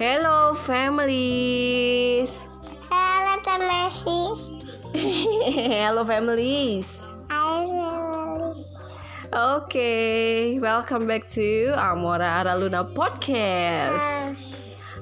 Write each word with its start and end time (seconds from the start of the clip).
Hello 0.00 0.56
families. 0.56 2.32
Hello 2.88 3.36
Tamesis. 3.44 4.48
Hello 4.96 6.08
families. 6.08 6.96
Oke, 9.28 10.56
welcome 10.56 11.04
back 11.04 11.28
to 11.28 11.76
Amora 11.76 12.40
Araluna 12.40 12.88
Podcast. 12.88 14.59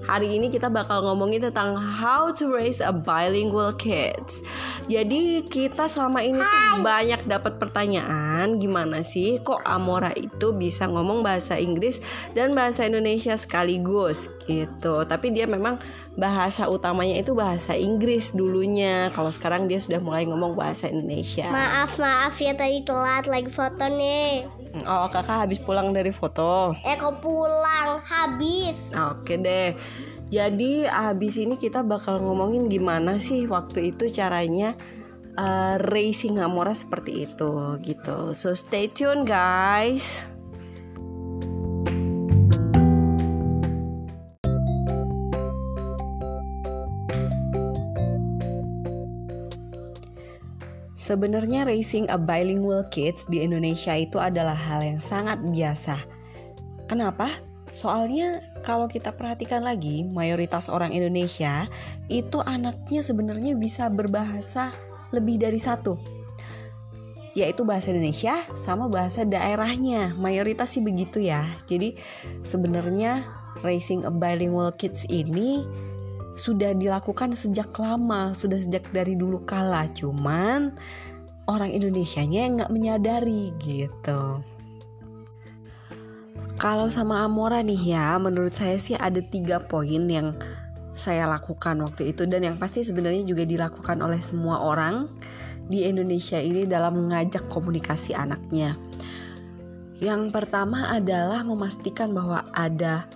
Hari 0.08 0.40
ini 0.40 0.48
kita 0.48 0.72
bakal 0.72 1.04
ngomongin 1.04 1.44
tentang 1.44 1.76
how 1.76 2.32
to 2.32 2.48
raise 2.48 2.80
a 2.80 2.88
bilingual 2.88 3.76
kids. 3.76 4.40
Jadi 4.88 5.44
kita 5.52 5.84
selama 5.84 6.24
ini 6.24 6.40
tuh 6.40 6.80
banyak 6.80 7.28
dapat 7.28 7.60
pertanyaan 7.60 8.56
gimana 8.56 9.04
sih 9.04 9.36
kok 9.44 9.60
Amora 9.68 10.08
itu 10.16 10.56
bisa 10.56 10.88
ngomong 10.88 11.20
bahasa 11.20 11.60
Inggris 11.60 12.00
dan 12.32 12.56
bahasa 12.56 12.88
Indonesia 12.88 13.36
sekaligus 13.36 14.32
gitu. 14.48 15.04
Tapi 15.04 15.28
dia 15.28 15.44
memang 15.44 15.76
bahasa 16.16 16.72
utamanya 16.72 17.20
itu 17.20 17.36
bahasa 17.36 17.76
Inggris 17.76 18.32
dulunya. 18.32 19.12
Kalau 19.12 19.28
sekarang 19.28 19.68
dia 19.68 19.76
sudah 19.76 20.00
mulai 20.00 20.24
ngomong 20.24 20.56
bahasa 20.56 20.88
Indonesia. 20.88 21.52
Maaf 21.52 22.00
maaf 22.00 22.32
ya 22.40 22.56
tadi 22.56 22.80
telat 22.80 23.28
lagi 23.28 23.52
foto 23.52 23.86
nih. 23.92 24.48
Oh, 24.84 25.08
kakak 25.08 25.48
habis 25.48 25.58
pulang 25.60 25.96
dari 25.96 26.12
foto. 26.12 26.76
Eh 26.84 26.96
kok 26.96 27.24
pulang 27.24 28.04
habis. 28.04 28.92
Oke 28.92 29.40
deh. 29.40 29.72
Jadi 30.28 30.84
habis 30.84 31.40
ini 31.40 31.56
kita 31.56 31.80
bakal 31.80 32.20
ngomongin 32.20 32.68
gimana 32.68 33.16
sih 33.16 33.48
waktu 33.48 33.96
itu 33.96 34.12
caranya 34.12 34.76
uh, 35.40 35.80
racing 35.88 36.36
Amora 36.36 36.76
seperti 36.76 37.24
itu 37.24 37.80
gitu. 37.80 38.36
So 38.36 38.52
stay 38.52 38.92
tune 38.92 39.24
guys. 39.24 40.28
Sebenarnya 51.08 51.64
racing 51.64 52.04
a 52.12 52.20
bilingual 52.20 52.84
kids 52.92 53.24
di 53.32 53.40
Indonesia 53.40 53.96
itu 53.96 54.20
adalah 54.20 54.52
hal 54.52 54.84
yang 54.84 55.00
sangat 55.00 55.40
biasa. 55.40 55.96
Kenapa? 56.84 57.32
Soalnya 57.72 58.44
kalau 58.60 58.84
kita 58.92 59.16
perhatikan 59.16 59.64
lagi, 59.64 60.04
mayoritas 60.04 60.68
orang 60.68 60.92
Indonesia 60.92 61.64
itu 62.12 62.44
anaknya 62.44 63.00
sebenarnya 63.00 63.56
bisa 63.56 63.88
berbahasa 63.88 64.68
lebih 65.16 65.40
dari 65.40 65.56
satu. 65.56 65.96
Yaitu 67.32 67.64
bahasa 67.64 67.88
Indonesia 67.88 68.44
sama 68.52 68.84
bahasa 68.92 69.24
daerahnya. 69.24 70.12
Mayoritas 70.12 70.76
sih 70.76 70.84
begitu 70.84 71.24
ya. 71.24 71.40
Jadi 71.64 71.96
sebenarnya 72.44 73.24
Raising 73.64 74.04
a 74.04 74.12
Bilingual 74.12 74.76
Kids 74.76 75.08
ini 75.08 75.64
sudah 76.38 76.72
dilakukan 76.72 77.34
sejak 77.34 77.74
lama, 77.76 78.32
sudah 78.32 78.56
sejak 78.56 78.86
dari 78.94 79.18
dulu 79.18 79.42
kala. 79.42 79.90
Cuman 79.92 80.72
orang 81.50 81.74
Indonesianya 81.74 82.40
yang 82.46 82.52
nggak 82.62 82.72
menyadari 82.72 83.50
gitu. 83.58 84.40
Kalau 86.58 86.90
sama 86.90 87.22
Amora 87.22 87.62
nih 87.62 87.94
ya, 87.94 88.18
menurut 88.18 88.54
saya 88.54 88.78
sih 88.78 88.94
ada 88.98 89.22
tiga 89.22 89.62
poin 89.62 90.06
yang 90.10 90.34
saya 90.98 91.30
lakukan 91.30 91.78
waktu 91.78 92.10
itu 92.10 92.26
dan 92.26 92.42
yang 92.42 92.58
pasti 92.58 92.82
sebenarnya 92.82 93.22
juga 93.22 93.46
dilakukan 93.46 94.02
oleh 94.02 94.18
semua 94.18 94.58
orang 94.58 95.06
di 95.70 95.86
Indonesia 95.86 96.42
ini 96.42 96.66
dalam 96.66 96.98
mengajak 96.98 97.46
komunikasi 97.46 98.18
anaknya. 98.18 98.74
Yang 100.02 100.34
pertama 100.34 100.90
adalah 100.90 101.46
memastikan 101.46 102.10
bahwa 102.10 102.42
ada 102.54 103.06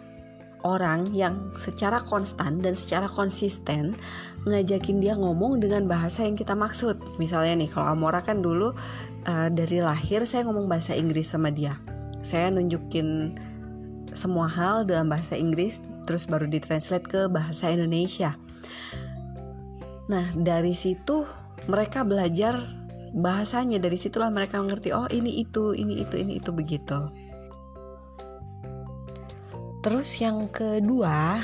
orang 0.63 1.11
yang 1.15 1.51
secara 1.59 1.99
konstan 2.03 2.63
dan 2.63 2.75
secara 2.75 3.11
konsisten 3.11 3.99
ngajakin 4.47 4.99
dia 4.99 5.15
ngomong 5.15 5.63
dengan 5.63 5.87
bahasa 5.87 6.27
yang 6.27 6.35
kita 6.35 6.55
maksud. 6.55 6.99
Misalnya 7.19 7.63
nih, 7.63 7.71
kalau 7.71 7.95
Amora 7.95 8.23
kan 8.23 8.43
dulu 8.43 8.75
uh, 9.27 9.49
dari 9.51 9.79
lahir 9.83 10.27
saya 10.27 10.47
ngomong 10.47 10.67
bahasa 10.67 10.95
Inggris 10.99 11.31
sama 11.31 11.51
dia 11.55 11.79
saya 12.23 12.49
nunjukin 12.55 13.35
semua 14.15 14.47
hal 14.47 14.87
dalam 14.87 15.11
bahasa 15.11 15.35
Inggris 15.35 15.83
terus 16.07 16.25
baru 16.25 16.47
ditranslate 16.47 17.07
ke 17.07 17.21
bahasa 17.27 17.69
Indonesia. 17.75 18.39
Nah, 20.07 20.31
dari 20.35 20.75
situ 20.75 21.27
mereka 21.67 22.07
belajar 22.07 22.59
bahasanya 23.13 23.79
dari 23.83 23.99
situlah 23.99 24.33
mereka 24.33 24.59
mengerti 24.59 24.95
oh 24.95 25.07
ini 25.11 25.43
itu, 25.43 25.75
ini 25.75 26.01
itu, 26.03 26.15
ini 26.19 26.39
itu 26.39 26.51
begitu. 26.55 27.11
Terus 29.83 30.23
yang 30.23 30.47
kedua, 30.47 31.43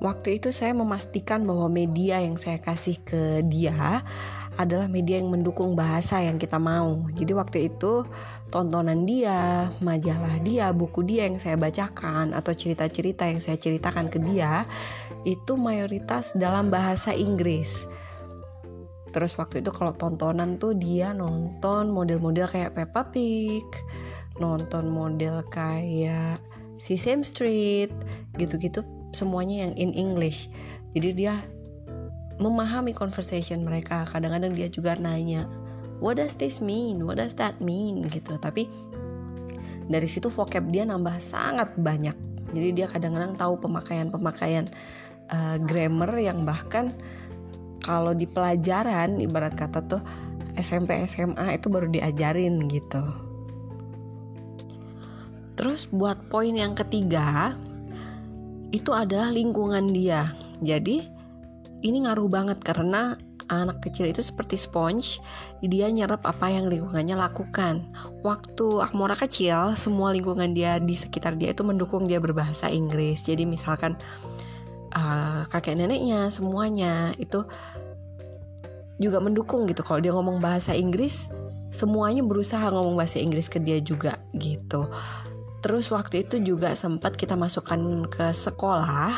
waktu 0.00 0.40
itu 0.40 0.48
saya 0.56 0.72
memastikan 0.72 1.44
bahwa 1.44 1.68
media 1.68 2.16
yang 2.24 2.40
saya 2.40 2.56
kasih 2.56 2.96
ke 3.04 3.44
dia 3.44 4.00
adalah 4.58 4.90
media 4.90 5.22
yang 5.22 5.30
mendukung 5.30 5.76
bahasa 5.76 6.18
yang 6.24 6.40
kita 6.40 6.56
mau. 6.56 7.04
Jadi 7.12 7.30
waktu 7.36 7.58
itu 7.70 8.08
tontonan 8.48 9.04
dia, 9.04 9.68
majalah 9.84 10.40
dia, 10.40 10.72
buku 10.72 11.04
dia 11.04 11.30
yang 11.30 11.36
saya 11.36 11.54
bacakan 11.54 12.32
atau 12.32 12.56
cerita-cerita 12.56 13.28
yang 13.28 13.38
saya 13.38 13.60
ceritakan 13.60 14.08
ke 14.08 14.18
dia 14.18 14.64
itu 15.22 15.60
mayoritas 15.60 16.32
dalam 16.34 16.72
bahasa 16.72 17.12
Inggris. 17.12 17.84
Terus 19.12 19.36
waktu 19.36 19.60
itu 19.60 19.70
kalau 19.76 19.92
tontonan 19.92 20.56
tuh 20.56 20.72
dia 20.72 21.12
nonton 21.12 21.92
model-model 21.92 22.48
kayak 22.48 22.74
Peppa 22.74 23.12
Pig, 23.12 23.64
nonton 24.42 24.90
model 24.90 25.46
kayak 25.52 26.42
Sesame 26.78 27.26
Street, 27.26 27.92
gitu-gitu 28.38 28.86
semuanya 29.12 29.68
yang 29.68 29.74
in 29.76 29.90
English. 29.94 30.48
Jadi 30.94 31.26
dia 31.26 31.42
memahami 32.38 32.94
conversation 32.94 33.66
mereka. 33.66 34.06
Kadang-kadang 34.08 34.54
dia 34.54 34.70
juga 34.70 34.94
nanya 34.96 35.44
what 35.98 36.18
does 36.18 36.38
this 36.38 36.62
mean? 36.62 37.04
What 37.04 37.18
does 37.18 37.34
that 37.38 37.58
mean? 37.58 38.06
Gitu. 38.08 38.38
Tapi 38.38 38.70
dari 39.90 40.08
situ 40.08 40.30
vocab 40.30 40.70
dia 40.70 40.86
nambah 40.86 41.18
sangat 41.18 41.74
banyak. 41.78 42.14
Jadi 42.54 42.68
dia 42.72 42.86
kadang-kadang 42.88 43.36
tahu 43.36 43.60
pemakaian-pemakaian 43.60 44.72
uh, 45.28 45.56
grammar 45.60 46.16
yang 46.16 46.48
bahkan 46.48 46.96
kalau 47.84 48.16
di 48.16 48.24
pelajaran 48.24 49.20
ibarat 49.20 49.52
kata 49.54 49.84
tuh 49.84 50.02
SMP 50.56 50.96
SMA 51.06 51.60
itu 51.60 51.70
baru 51.70 51.86
diajarin 51.92 52.66
gitu 52.66 53.27
terus 55.58 55.90
buat 55.90 56.16
poin 56.30 56.54
yang 56.54 56.78
ketiga 56.78 57.58
itu 58.70 58.94
adalah 58.94 59.34
lingkungan 59.34 59.90
dia 59.90 60.30
jadi 60.62 61.02
ini 61.82 62.06
ngaruh 62.06 62.30
banget 62.30 62.62
karena 62.62 63.18
anak 63.48 63.80
kecil 63.80 64.06
itu 64.08 64.20
seperti 64.20 64.60
sponge, 64.60 65.18
dia 65.64 65.88
nyerap 65.88 66.22
apa 66.28 66.52
yang 66.52 66.68
lingkungannya 66.68 67.16
lakukan. 67.16 67.88
Waktu 68.20 68.84
Akmora 68.84 69.16
kecil, 69.16 69.72
semua 69.74 70.12
lingkungan 70.12 70.52
dia 70.52 70.76
di 70.78 70.94
sekitar 70.94 71.34
dia 71.40 71.56
itu 71.56 71.64
mendukung 71.64 72.04
dia 72.04 72.20
berbahasa 72.20 72.68
Inggris. 72.68 73.24
Jadi 73.24 73.48
misalkan 73.48 73.96
uh, 74.92 75.48
kakek 75.48 75.80
neneknya, 75.80 76.28
semuanya 76.28 77.16
itu 77.16 77.48
juga 79.00 79.18
mendukung 79.18 79.64
gitu. 79.64 79.80
Kalau 79.80 80.04
dia 80.04 80.12
ngomong 80.12 80.38
bahasa 80.44 80.76
Inggris, 80.76 81.26
semuanya 81.72 82.20
berusaha 82.20 82.68
ngomong 82.68 83.00
bahasa 83.00 83.18
Inggris 83.18 83.48
ke 83.48 83.58
dia 83.58 83.80
juga 83.80 84.20
gitu. 84.36 84.92
Terus 85.58 85.90
waktu 85.90 86.22
itu 86.26 86.38
juga 86.38 86.74
sempat 86.78 87.18
kita 87.18 87.34
masukkan 87.34 88.06
ke 88.06 88.30
sekolah 88.30 89.14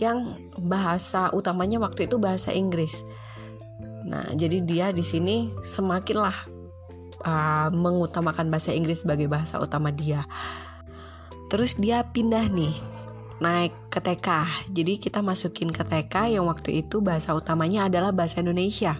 yang 0.00 0.36
bahasa 0.60 1.32
utamanya 1.32 1.80
waktu 1.80 2.08
itu 2.08 2.16
bahasa 2.16 2.52
Inggris. 2.52 3.04
Nah, 4.06 4.24
jadi 4.36 4.62
dia 4.62 4.86
di 4.92 5.02
sini 5.02 5.52
semakinlah 5.60 6.36
uh, 7.26 7.68
mengutamakan 7.72 8.48
bahasa 8.48 8.72
Inggris 8.72 9.04
sebagai 9.04 9.28
bahasa 9.28 9.58
utama 9.60 9.92
dia. 9.92 10.24
Terus 11.52 11.76
dia 11.76 12.04
pindah 12.08 12.48
nih 12.48 12.74
naik 13.40 13.72
ke 13.92 14.00
TK. 14.00 14.28
Jadi 14.72 14.96
kita 14.96 15.20
masukin 15.20 15.68
ke 15.68 15.84
TK 15.84 16.38
yang 16.40 16.48
waktu 16.48 16.84
itu 16.84 17.04
bahasa 17.04 17.36
utamanya 17.36 17.88
adalah 17.88 18.12
bahasa 18.12 18.40
Indonesia. 18.40 18.96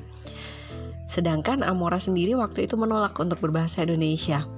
Sedangkan 1.07 1.63
Amora 1.63 2.03
sendiri 2.03 2.35
waktu 2.35 2.67
itu 2.67 2.75
menolak 2.75 3.17
untuk 3.17 3.39
berbahasa 3.41 3.87
Indonesia. 3.87 4.56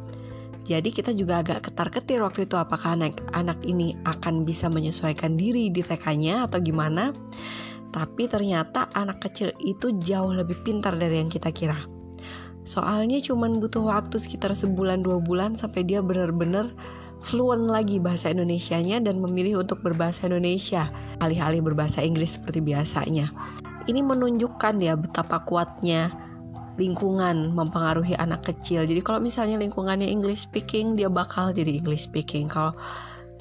Jadi 0.69 0.93
kita 0.93 1.17
juga 1.17 1.41
agak 1.41 1.73
ketar-ketir 1.73 2.21
waktu 2.21 2.45
itu 2.45 2.61
apakah 2.61 2.93
anak 2.93 3.17
anak 3.33 3.57
ini 3.65 3.97
akan 4.05 4.45
bisa 4.45 4.69
menyesuaikan 4.69 5.41
diri 5.41 5.73
di 5.73 5.81
TK-nya 5.81 6.45
atau 6.45 6.61
gimana. 6.61 7.17
Tapi 7.89 8.29
ternyata 8.29 8.93
anak 8.93 9.25
kecil 9.25 9.49
itu 9.65 9.97
jauh 10.05 10.29
lebih 10.29 10.61
pintar 10.61 10.93
dari 11.01 11.25
yang 11.25 11.33
kita 11.33 11.49
kira. 11.57 11.89
Soalnya 12.69 13.17
cuma 13.25 13.49
butuh 13.49 13.81
waktu 13.81 14.21
sekitar 14.21 14.53
sebulan 14.53 15.01
dua 15.01 15.25
bulan 15.25 15.57
sampai 15.57 15.89
dia 15.89 16.05
benar-benar 16.05 16.69
fluent 17.25 17.65
lagi 17.65 17.97
bahasa 17.97 18.29
Indonesianya 18.29 19.01
dan 19.01 19.25
memilih 19.25 19.65
untuk 19.65 19.81
berbahasa 19.81 20.29
Indonesia 20.29 20.93
alih-alih 21.25 21.65
berbahasa 21.65 22.05
Inggris 22.05 22.37
seperti 22.37 22.61
biasanya. 22.61 23.33
Ini 23.89 24.05
menunjukkan 24.05 24.85
ya 24.85 25.01
betapa 25.01 25.49
kuatnya 25.49 26.28
lingkungan 26.79 27.53
mempengaruhi 27.53 28.15
anak 28.15 28.47
kecil. 28.47 28.87
Jadi 28.87 29.03
kalau 29.03 29.19
misalnya 29.19 29.59
lingkungannya 29.59 30.07
English 30.07 30.47
speaking, 30.47 30.95
dia 30.95 31.11
bakal 31.11 31.51
jadi 31.51 31.83
English 31.83 32.07
speaking. 32.07 32.47
Kalau 32.47 32.73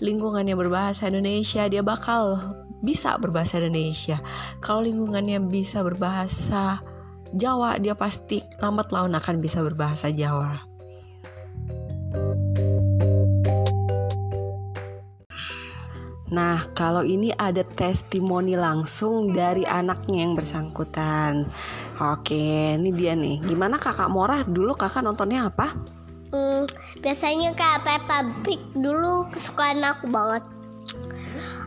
lingkungannya 0.01 0.57
berbahasa 0.57 1.07
Indonesia, 1.07 1.69
dia 1.69 1.85
bakal 1.85 2.41
bisa 2.81 3.13
berbahasa 3.21 3.61
Indonesia. 3.61 4.17
Kalau 4.59 4.81
lingkungannya 4.81 5.37
bisa 5.47 5.85
berbahasa 5.85 6.81
Jawa, 7.37 7.77
dia 7.77 7.93
pasti 7.93 8.41
lambat 8.57 8.89
laun 8.89 9.13
akan 9.13 9.35
bisa 9.37 9.61
berbahasa 9.61 10.09
Jawa. 10.09 10.67
Nah, 16.27 16.59
kalau 16.75 17.07
ini 17.07 17.31
ada 17.31 17.63
testimoni 17.63 18.59
langsung 18.59 19.31
dari 19.31 19.63
anaknya 19.63 20.27
yang 20.27 20.35
bersangkutan. 20.35 21.47
Oke, 21.97 22.77
ini 22.77 22.93
dia 22.93 23.17
nih. 23.17 23.41
Gimana 23.41 23.81
kakak 23.81 24.13
Morah? 24.13 24.45
Dulu 24.45 24.77
kakak 24.77 25.01
nontonnya 25.01 25.49
apa? 25.49 25.73
Hmm, 26.29 26.69
biasanya 27.01 27.57
kayak 27.57 27.81
Peppa 27.81 28.21
Pig 28.45 28.61
dulu 28.77 29.25
kesukaan 29.33 29.81
aku 29.81 30.05
banget. 30.05 30.45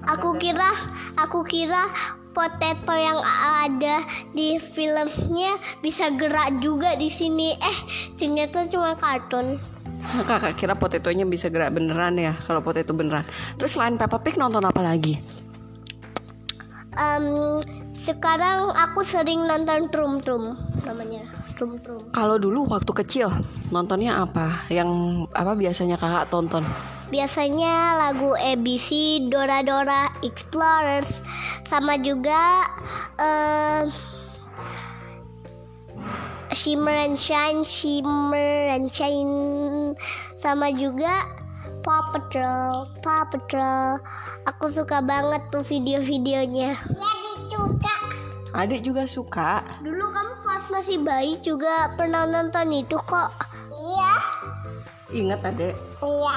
Aku 0.06 0.38
kira, 0.38 0.71
aku 1.19 1.43
kira 1.43 1.82
potato 2.31 2.94
yang 2.94 3.19
ada 3.67 4.06
di 4.31 4.62
filmnya 4.62 5.59
bisa 5.82 6.15
gerak 6.15 6.62
juga 6.62 6.94
di 6.94 7.11
sini. 7.11 7.59
Eh, 7.59 7.79
ternyata 8.15 8.71
cuma 8.71 8.94
kartun. 8.94 9.59
Kakak 10.31 10.55
kira 10.55 10.79
potetonya 10.79 11.26
bisa 11.26 11.50
gerak 11.50 11.75
beneran 11.75 12.15
ya 12.15 12.38
kalau 12.47 12.62
potato 12.62 12.94
beneran. 12.94 13.26
Terus 13.59 13.75
selain 13.75 13.99
Peppa 13.99 14.23
Pig 14.23 14.38
nonton 14.38 14.62
apa 14.62 14.79
lagi? 14.79 15.40
Um, 17.00 17.64
sekarang 17.97 18.76
aku 18.76 19.00
sering 19.00 19.49
nonton 19.49 19.88
Trum 19.88 20.20
Trum 20.20 20.52
namanya. 20.85 21.25
Trum 21.56 21.81
Trum. 21.81 22.12
Kalau 22.12 22.37
dulu 22.37 22.69
waktu 22.69 22.93
kecil 22.93 23.29
nontonnya 23.73 24.20
apa? 24.20 24.69
Yang 24.69 24.88
apa 25.32 25.52
biasanya 25.56 25.97
kakak 25.97 26.29
tonton? 26.29 26.64
Biasanya 27.08 27.99
lagu 27.99 28.37
ABC, 28.38 29.20
Dora 29.32 29.64
Dora 29.67 30.12
Explorers, 30.23 31.25
sama 31.67 31.99
juga 31.99 32.69
um, 33.19 33.91
Shimmer 36.55 37.11
and 37.11 37.19
Shine, 37.19 37.67
Shimmer 37.67 38.76
and 38.76 38.93
Shine, 38.94 39.97
sama 40.38 40.70
juga 40.70 41.40
Paw 41.81 42.12
Patrol, 42.12 42.88
Paw 43.00 43.25
Patrol. 43.32 43.97
Aku 44.49 44.69
suka 44.69 45.00
banget 45.00 45.41
tuh 45.49 45.65
video-videonya. 45.65 46.77
Iya, 46.77 47.12
juga. 47.49 47.94
Adik 48.53 48.85
juga 48.85 49.09
suka. 49.09 49.65
Dulu 49.81 50.06
kamu 50.12 50.35
pas 50.44 50.65
masih 50.69 51.00
bayi 51.00 51.41
juga 51.41 51.94
pernah 51.97 52.29
nonton 52.29 52.69
itu 52.75 52.97
kok. 53.00 53.31
Iya. 53.73 54.12
Ingat 55.11 55.41
adek? 55.41 55.75
Iya. 56.05 56.37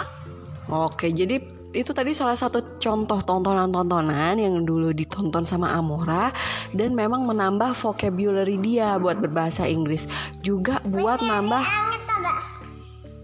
Oke, 0.71 1.11
jadi 1.11 1.43
itu 1.73 1.91
tadi 1.91 2.13
salah 2.13 2.37
satu 2.37 2.79
contoh 2.79 3.19
tontonan-tontonan 3.19 4.37
yang 4.37 4.61
dulu 4.63 4.93
ditonton 4.93 5.43
sama 5.43 5.73
Amora 5.73 6.29
dan 6.71 6.93
memang 6.93 7.25
menambah 7.25 7.73
vocabulary 7.73 8.61
dia 8.61 8.95
buat 9.01 9.19
berbahasa 9.19 9.65
Inggris. 9.67 10.05
Juga 10.45 10.79
buat 10.85 11.19
nambah 11.19 11.93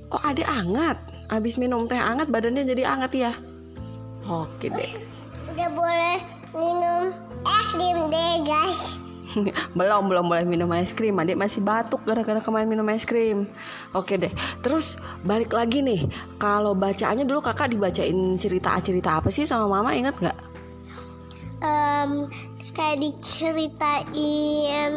Oh, 0.09 0.21
ada 0.25 0.41
anget. 0.49 0.97
Abis 1.29 1.61
minum 1.61 1.85
teh 1.85 1.97
anget 1.97 2.27
badannya 2.29 2.65
jadi 2.65 2.83
anget 2.89 3.11
ya. 3.15 3.31
Oke 4.25 4.69
deh. 4.73 4.91
Udah 5.53 5.69
boleh 5.73 6.17
minum 6.53 7.13
es 7.45 7.65
krim 7.73 7.99
deh, 8.09 8.33
guys. 8.45 8.99
belum 9.77 10.09
belum 10.09 10.25
boleh 10.29 10.45
minum 10.45 10.73
es 10.73 10.93
krim 10.93 11.17
adik 11.21 11.37
masih 11.37 11.61
batuk 11.61 12.01
gara-gara 12.05 12.41
kemarin 12.41 12.65
minum 12.69 12.89
es 12.89 13.05
krim 13.05 13.45
oke 13.93 14.09
deh 14.17 14.31
terus 14.65 14.97
balik 15.21 15.53
lagi 15.53 15.85
nih 15.85 16.09
kalau 16.41 16.73
bacaannya 16.73 17.25
dulu 17.29 17.41
kakak 17.45 17.69
dibacain 17.73 18.37
cerita-cerita 18.37 19.21
apa 19.21 19.29
sih 19.29 19.45
sama 19.45 19.69
mama 19.69 19.93
ingat 19.93 20.17
nggak 20.17 20.37
um, 21.61 22.25
kayak 22.73 22.99
diceritain 23.03 24.93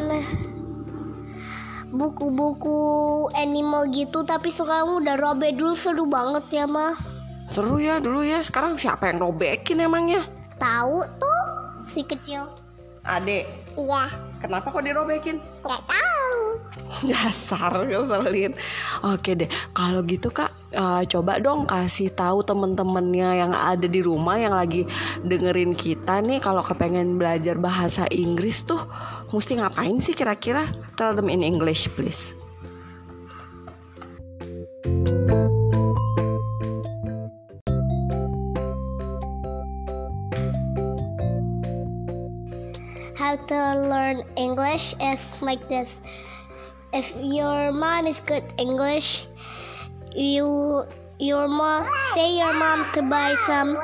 buku-buku 1.93 2.81
animal 3.37 3.85
gitu 3.93 4.25
tapi 4.25 4.49
sekarang 4.49 5.05
udah 5.05 5.15
robek 5.21 5.53
dulu 5.53 5.77
seru 5.77 6.09
banget 6.09 6.45
ya 6.49 6.65
mah 6.65 6.97
seru 7.53 7.77
ya 7.77 8.01
dulu 8.01 8.25
ya. 8.25 8.41
Sekarang 8.41 8.73
siapa 8.81 9.13
yang 9.13 9.21
robekin 9.21 9.77
emangnya 9.77 10.25
tahu 10.57 11.05
tuh 11.21 11.39
si 11.85 12.01
kecil. 12.01 12.49
Adek 13.05 13.45
iya. 13.77 14.03
Kenapa 14.41 14.73
kok 14.73 14.83
dirobekin? 14.83 15.37
Nggak 15.61 15.83
tahu 15.85 16.12
dasar 17.09 17.85
ngeselin 17.85 18.53
oke 19.05 19.31
deh 19.33 19.49
kalau 19.75 20.01
gitu 20.05 20.33
kak 20.33 20.51
uh, 20.73 21.01
coba 21.05 21.37
dong 21.39 21.69
kasih 21.69 22.09
tahu 22.13 22.41
temen-temennya 22.41 23.29
yang 23.45 23.53
ada 23.53 23.85
di 23.85 24.01
rumah 24.01 24.37
yang 24.37 24.53
lagi 24.53 24.85
dengerin 25.21 25.77
kita 25.77 26.19
nih 26.21 26.41
kalau 26.41 26.65
kepengen 26.65 27.17
belajar 27.17 27.57
bahasa 27.57 28.09
Inggris 28.09 28.65
tuh 28.65 28.81
mesti 29.33 29.57
ngapain 29.57 29.97
sih 29.97 30.13
kira-kira? 30.13 30.69
Tell 30.93 31.17
them 31.17 31.29
in 31.29 31.41
English 31.41 31.89
please. 31.97 32.37
How 43.17 43.39
to 43.49 43.59
learn 43.89 44.21
English 44.37 44.93
is 45.01 45.41
like 45.41 45.65
this. 45.65 45.97
If 46.93 47.09
your 47.17 47.71
mom 47.71 48.05
is 48.05 48.19
good 48.19 48.43
English, 48.59 49.25
you 50.15 50.85
your 51.17 51.47
mom 51.47 51.89
say 52.13 52.37
your 52.37 52.53
mom 52.53 52.85
to 52.93 53.01
buy 53.09 53.33
some 53.49 53.81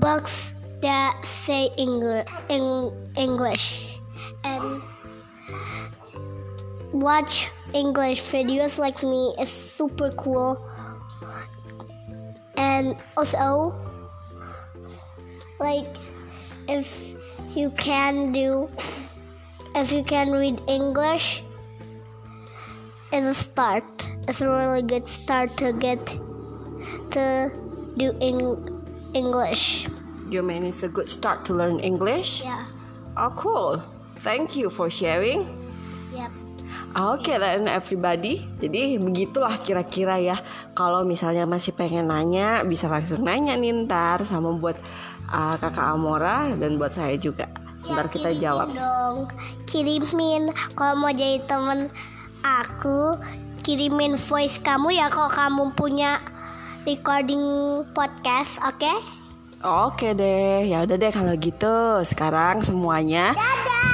books 0.00 0.54
that 0.80 1.20
say 1.24 1.68
English 1.76 2.28
and 4.44 4.82
watch 6.92 7.50
English 7.74 8.22
videos 8.22 8.78
like 8.78 9.02
me 9.02 9.34
is 9.38 9.52
super 9.52 10.10
cool. 10.12 10.56
And 12.56 12.96
also 13.16 13.76
like 15.60 15.96
if 16.66 17.14
you 17.54 17.70
can 17.76 18.32
do 18.32 18.70
if 19.76 19.92
you 19.92 20.00
can 20.02 20.32
read 20.32 20.56
English 20.66 21.44
it's 23.12 23.26
a 23.28 23.36
start. 23.36 23.84
It's 24.26 24.42
a 24.42 24.50
really 24.50 24.82
good 24.82 25.06
start 25.06 25.54
to 25.62 25.70
get 25.72 26.02
to 27.14 27.24
do 27.94 28.10
in 28.18 28.58
English. 29.14 29.86
you 30.26 30.42
mean 30.42 30.66
it's 30.66 30.82
a 30.82 30.90
good 30.90 31.06
start 31.06 31.46
to 31.46 31.54
learn 31.54 31.78
English 31.78 32.42
Yeah. 32.42 32.66
oh 33.14 33.30
cool 33.38 33.78
thank 34.26 34.58
you 34.58 34.66
for 34.74 34.90
sharing 34.90 35.46
Yep. 36.10 36.32
Oke 36.96 37.30
then 37.38 37.68
everybody 37.70 38.42
Jadi 38.58 38.96
begitulah 38.98 39.54
kira-kira 39.62 40.16
ya 40.18 40.36
Kalau 40.72 41.04
misalnya 41.06 41.44
masih 41.44 41.76
pengen 41.76 42.08
nanya 42.08 42.64
Bisa 42.64 42.88
langsung 42.88 43.20
nanya 43.22 43.52
nih 43.58 43.84
ntar 43.84 44.24
Sama 44.24 44.54
buat 44.56 44.78
uh, 45.28 45.54
kakak 45.60 45.92
Amora 45.92 46.50
Dan 46.56 46.80
buat 46.80 46.94
saya 46.96 47.14
juga 47.20 47.50
Ntar 47.86 48.06
kita 48.10 48.30
kirimin 48.34 48.42
jawab. 48.42 48.68
dong. 48.74 49.16
Kirimin. 49.70 50.42
Kalau 50.74 50.94
mau 50.98 51.12
jadi 51.14 51.42
temen 51.46 51.90
aku, 52.42 53.18
kirimin 53.62 54.18
voice 54.18 54.58
kamu 54.62 54.94
ya 54.94 55.06
kalau 55.10 55.30
kamu 55.30 55.62
punya 55.74 56.18
recording 56.86 57.42
podcast, 57.94 58.58
oke? 58.62 58.92
Oke 59.66 60.14
deh. 60.14 60.68
Ya 60.68 60.84
udah 60.86 60.96
deh 60.98 61.10
kalau 61.10 61.34
gitu. 61.38 62.04
Sekarang 62.06 62.62
semuanya 62.62 63.34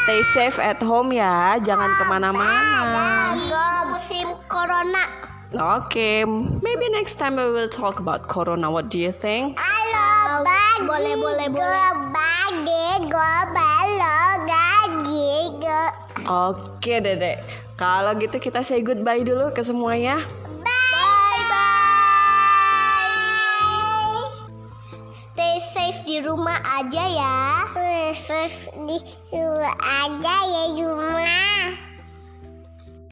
Stay 0.02 0.22
safe 0.34 0.58
at 0.58 0.82
home 0.82 1.14
ya. 1.14 1.62
Jangan 1.62 1.86
ke 1.94 2.04
mana-mana. 2.10 3.38
Musim 3.86 4.34
corona. 4.50 5.06
Oke. 5.54 6.26
Maybe 6.58 6.90
next 6.90 7.22
time 7.22 7.38
we 7.38 7.46
will 7.46 7.70
talk 7.70 8.02
about 8.02 8.26
Corona. 8.26 8.66
What 8.66 8.90
do 8.90 8.98
you 8.98 9.14
think? 9.14 9.60
Halo, 9.60 10.42
boleh 10.82 11.14
boleh 11.14 11.48
boleh. 11.54 11.88
Bagi 12.10 13.06
Oke 16.26 17.02
deh 17.18 17.38
Kalau 17.74 18.14
gitu 18.18 18.38
kita 18.38 18.62
say 18.62 18.82
goodbye 18.84 19.26
dulu 19.26 19.50
ke 19.50 19.62
semuanya 19.64 20.22
Bye 20.62 21.42
bye. 21.50 21.82
Stay 25.10 25.58
safe 25.64 26.04
di 26.06 26.20
rumah 26.22 26.60
aja 26.78 27.04
ya. 27.08 27.36
Safe 28.12 28.68
di 28.84 29.00
rumah 29.32 29.72
aja 29.80 30.36
ya 30.44 30.64
rumah. 30.76 31.81